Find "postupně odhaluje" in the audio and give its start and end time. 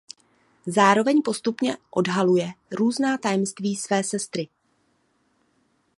1.25-2.51